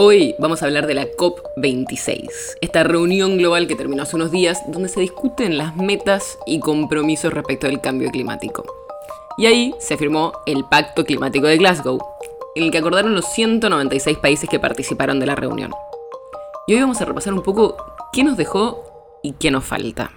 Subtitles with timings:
[0.00, 2.28] Hoy vamos a hablar de la COP26,
[2.60, 7.32] esta reunión global que terminó hace unos días donde se discuten las metas y compromisos
[7.32, 8.64] respecto del cambio climático.
[9.38, 11.98] Y ahí se firmó el Pacto Climático de Glasgow,
[12.54, 15.72] en el que acordaron los 196 países que participaron de la reunión.
[16.68, 17.76] Y hoy vamos a repasar un poco
[18.12, 18.84] qué nos dejó
[19.24, 20.12] y qué nos falta.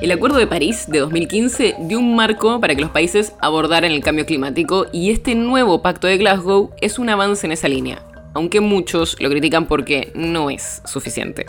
[0.00, 4.02] El Acuerdo de París de 2015 dio un marco para que los países abordaran el
[4.02, 8.02] cambio climático y este nuevo Pacto de Glasgow es un avance en esa línea,
[8.34, 11.46] aunque muchos lo critican porque no es suficiente.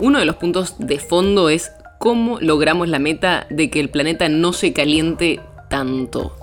[0.00, 4.28] Uno de los puntos de fondo es cómo logramos la meta de que el planeta
[4.28, 6.36] no se caliente tanto.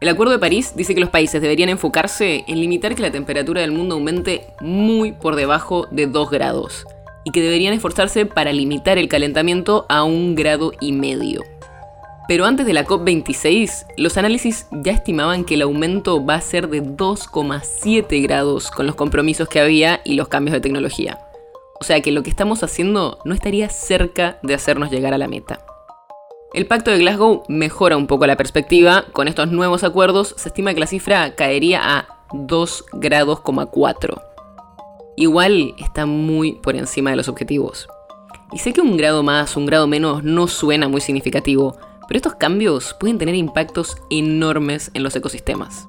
[0.00, 3.60] El Acuerdo de París dice que los países deberían enfocarse en limitar que la temperatura
[3.60, 6.86] del mundo aumente muy por debajo de 2 grados
[7.24, 11.42] y que deberían esforzarse para limitar el calentamiento a un grado y medio.
[12.32, 16.70] Pero antes de la COP26, los análisis ya estimaban que el aumento va a ser
[16.70, 21.18] de 2,7 grados con los compromisos que había y los cambios de tecnología.
[21.78, 25.28] O sea que lo que estamos haciendo no estaría cerca de hacernos llegar a la
[25.28, 25.62] meta.
[26.54, 29.04] El Pacto de Glasgow mejora un poco la perspectiva.
[29.12, 33.42] Con estos nuevos acuerdos se estima que la cifra caería a 2 grados,
[35.16, 37.88] Igual está muy por encima de los objetivos.
[38.54, 41.76] Y sé que un grado más, un grado menos no suena muy significativo,
[42.12, 45.88] pero estos cambios pueden tener impactos enormes en los ecosistemas.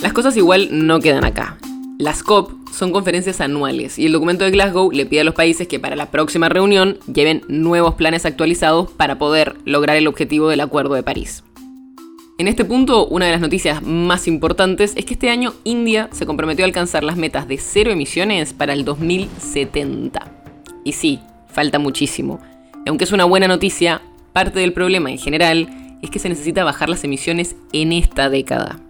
[0.00, 1.58] Las cosas igual no quedan acá.
[1.98, 5.68] Las COP son conferencias anuales y el documento de Glasgow le pide a los países
[5.68, 10.60] que para la próxima reunión lleven nuevos planes actualizados para poder lograr el objetivo del
[10.60, 11.44] Acuerdo de París.
[12.38, 16.24] En este punto, una de las noticias más importantes es que este año India se
[16.24, 20.32] comprometió a alcanzar las metas de cero emisiones para el 2070.
[20.82, 22.40] Y sí, falta muchísimo,
[22.88, 25.68] aunque es una buena noticia, parte del problema en general
[26.02, 28.80] es que se necesita bajar las emisiones en esta década.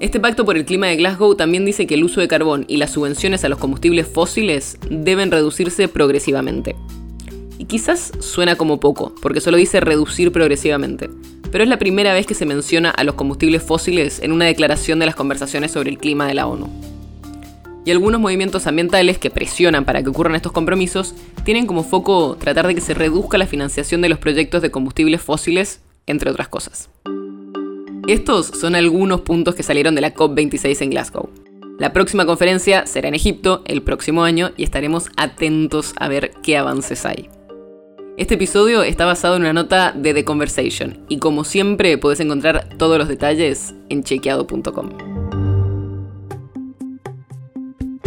[0.00, 2.76] Este pacto por el clima de Glasgow también dice que el uso de carbón y
[2.76, 6.74] las subvenciones a los combustibles fósiles deben reducirse progresivamente.
[7.56, 11.08] Y quizás suena como poco, porque solo dice reducir progresivamente,
[11.52, 14.98] pero es la primera vez que se menciona a los combustibles fósiles en una declaración
[14.98, 16.91] de las conversaciones sobre el clima de la ONU
[17.84, 22.66] y algunos movimientos ambientales que presionan para que ocurran estos compromisos tienen como foco tratar
[22.66, 26.88] de que se reduzca la financiación de los proyectos de combustibles fósiles, entre otras cosas.
[28.08, 31.30] Estos son algunos puntos que salieron de la COP26 en Glasgow.
[31.78, 36.56] La próxima conferencia será en Egipto el próximo año y estaremos atentos a ver qué
[36.56, 37.28] avances hay.
[38.18, 42.68] Este episodio está basado en una nota de The Conversation y como siempre puedes encontrar
[42.76, 45.11] todos los detalles en chequeado.com.